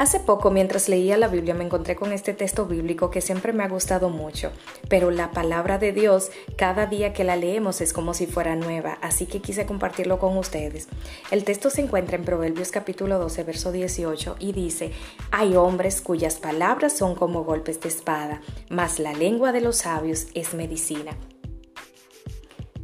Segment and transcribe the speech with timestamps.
[0.00, 3.64] Hace poco, mientras leía la Biblia, me encontré con este texto bíblico que siempre me
[3.64, 4.50] ha gustado mucho,
[4.88, 8.96] pero la palabra de Dios, cada día que la leemos es como si fuera nueva,
[9.02, 10.88] así que quise compartirlo con ustedes.
[11.30, 14.92] El texto se encuentra en Proverbios capítulo 12, verso 18, y dice,
[15.32, 18.40] hay hombres cuyas palabras son como golpes de espada,
[18.70, 21.14] mas la lengua de los sabios es medicina.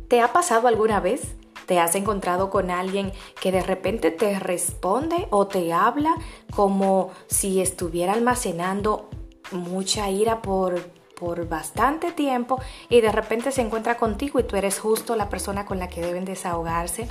[0.08, 1.22] ¿Te ha pasado alguna vez?
[1.66, 6.14] ¿Te has encontrado con alguien que de repente te responde o te habla
[6.54, 9.10] como si estuviera almacenando
[9.50, 10.80] mucha ira por,
[11.18, 15.66] por bastante tiempo y de repente se encuentra contigo y tú eres justo la persona
[15.66, 17.08] con la que deben desahogarse?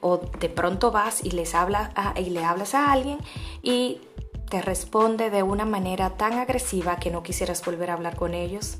[0.00, 3.18] O de pronto vas y, les hablas y le hablas a alguien
[3.62, 4.00] y
[4.48, 8.78] te responde de una manera tan agresiva que no quisieras volver a hablar con ellos.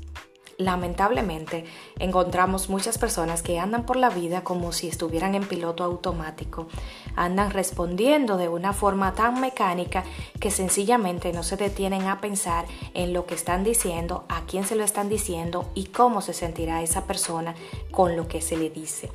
[0.59, 1.65] Lamentablemente,
[1.99, 6.67] encontramos muchas personas que andan por la vida como si estuvieran en piloto automático,
[7.15, 10.03] andan respondiendo de una forma tan mecánica
[10.39, 14.75] que sencillamente no se detienen a pensar en lo que están diciendo, a quién se
[14.75, 17.53] lo están diciendo y cómo se sentirá esa persona
[17.91, 19.11] con lo que se le dice.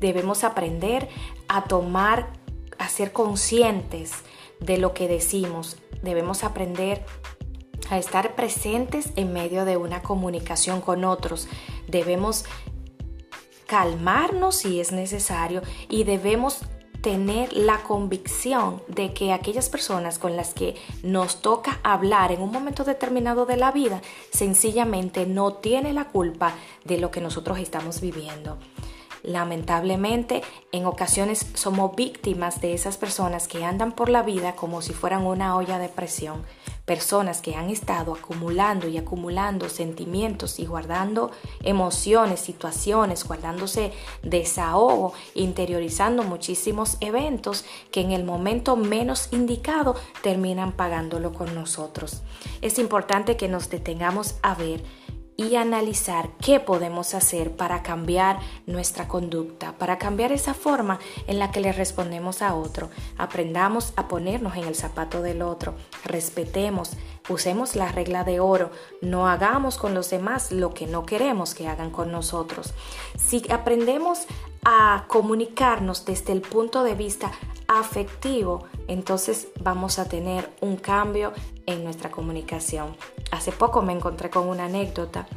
[0.00, 1.06] Debemos aprender
[1.48, 2.30] a tomar,
[2.78, 4.12] a ser conscientes
[4.58, 5.76] de lo que decimos.
[6.02, 7.04] Debemos aprender
[7.90, 11.48] a estar presentes en medio de una comunicación con otros.
[11.86, 12.44] Debemos
[13.66, 16.60] calmarnos si es necesario y debemos
[17.02, 22.50] tener la convicción de que aquellas personas con las que nos toca hablar en un
[22.50, 28.00] momento determinado de la vida sencillamente no tiene la culpa de lo que nosotros estamos
[28.00, 28.58] viviendo.
[29.22, 34.92] Lamentablemente, en ocasiones somos víctimas de esas personas que andan por la vida como si
[34.92, 36.44] fueran una olla de presión,
[36.88, 41.30] personas que han estado acumulando y acumulando sentimientos y guardando
[41.62, 51.34] emociones, situaciones, guardándose desahogo, interiorizando muchísimos eventos que en el momento menos indicado terminan pagándolo
[51.34, 52.22] con nosotros.
[52.62, 54.82] Es importante que nos detengamos a ver
[55.40, 61.52] y analizar qué podemos hacer para cambiar nuestra conducta, para cambiar esa forma en la
[61.52, 62.90] que le respondemos a otro.
[63.16, 66.94] Aprendamos a ponernos en el zapato del otro, respetemos,
[67.28, 71.68] usemos la regla de oro, no hagamos con los demás lo que no queremos que
[71.68, 72.74] hagan con nosotros.
[73.16, 74.26] Si aprendemos
[74.64, 77.30] a comunicarnos desde el punto de vista
[77.68, 81.32] afectivo, entonces vamos a tener un cambio
[81.66, 82.96] en nuestra comunicación.
[83.30, 85.28] Hace poco me encontré con una anécdota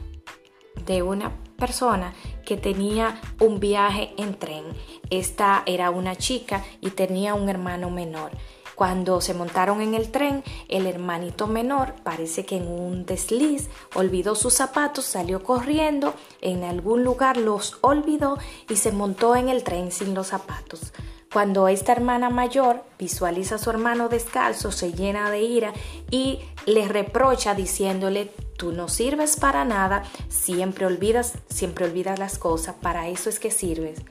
[0.85, 2.13] de una persona
[2.45, 4.63] que tenía un viaje en tren.
[5.09, 8.31] Esta era una chica y tenía un hermano menor.
[8.73, 14.33] Cuando se montaron en el tren, el hermanito menor parece que en un desliz olvidó
[14.33, 18.39] sus zapatos, salió corriendo, en algún lugar los olvidó
[18.69, 20.94] y se montó en el tren sin los zapatos.
[21.31, 25.72] Cuando esta hermana mayor visualiza a su hermano descalzo, se llena de ira
[26.09, 28.25] y le reprocha diciéndole,
[28.58, 33.50] tú no sirves para nada, siempre olvidas, siempre olvidas las cosas, para eso es que
[33.50, 34.02] sirves,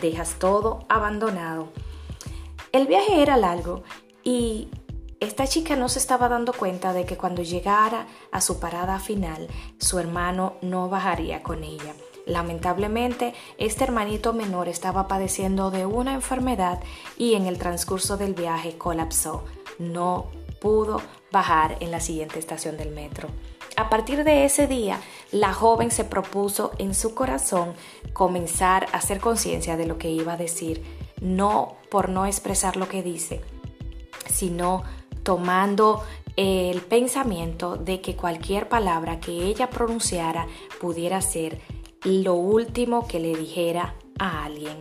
[0.00, 1.68] dejas todo abandonado.
[2.72, 3.82] El viaje era largo
[4.24, 4.68] y
[5.20, 9.48] esta chica no se estaba dando cuenta de que cuando llegara a su parada final,
[9.78, 11.94] su hermano no bajaría con ella.
[12.26, 16.80] Lamentablemente, este hermanito menor estaba padeciendo de una enfermedad
[17.16, 19.44] y en el transcurso del viaje colapsó.
[19.78, 20.26] No
[20.60, 21.00] pudo
[21.32, 23.28] bajar en la siguiente estación del metro.
[23.76, 25.00] A partir de ese día,
[25.32, 27.72] la joven se propuso en su corazón
[28.12, 30.84] comenzar a hacer conciencia de lo que iba a decir,
[31.20, 33.40] no por no expresar lo que dice,
[34.28, 34.82] sino
[35.22, 36.02] tomando
[36.36, 40.46] el pensamiento de que cualquier palabra que ella pronunciara
[40.80, 41.60] pudiera ser
[42.04, 44.78] lo último que le dijera a alguien.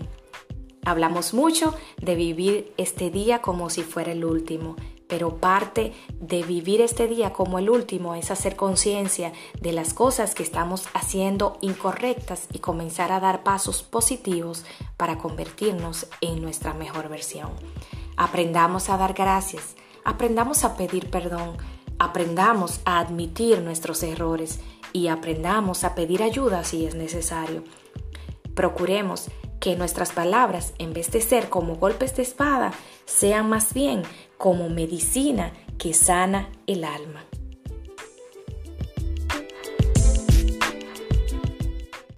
[0.85, 4.75] Hablamos mucho de vivir este día como si fuera el último,
[5.07, 10.33] pero parte de vivir este día como el último es hacer conciencia de las cosas
[10.33, 14.63] que estamos haciendo incorrectas y comenzar a dar pasos positivos
[14.95, 17.49] para convertirnos en nuestra mejor versión.
[18.15, 19.75] Aprendamos a dar gracias,
[20.05, 21.57] aprendamos a pedir perdón,
[21.97, 24.59] aprendamos a admitir nuestros errores
[24.93, 27.63] y aprendamos a pedir ayuda si es necesario.
[28.53, 32.71] Procuremos que nuestras palabras, en vez de ser como golpes de espada,
[33.05, 34.03] sean más bien
[34.37, 37.25] como medicina que sana el alma.